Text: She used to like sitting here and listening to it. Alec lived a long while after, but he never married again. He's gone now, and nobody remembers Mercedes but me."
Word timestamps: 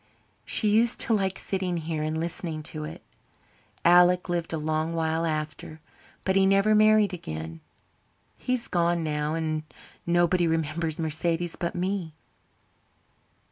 She 0.45 0.67
used 0.69 0.99
to 1.01 1.13
like 1.13 1.37
sitting 1.37 1.77
here 1.77 2.01
and 2.01 2.17
listening 2.17 2.63
to 2.63 2.85
it. 2.85 3.03
Alec 3.85 4.29
lived 4.29 4.51
a 4.51 4.57
long 4.57 4.95
while 4.95 5.27
after, 5.27 5.79
but 6.23 6.35
he 6.35 6.47
never 6.47 6.73
married 6.73 7.13
again. 7.13 7.59
He's 8.35 8.67
gone 8.67 9.03
now, 9.03 9.35
and 9.35 9.61
nobody 10.07 10.47
remembers 10.47 10.97
Mercedes 10.97 11.55
but 11.55 11.75
me." 11.75 12.15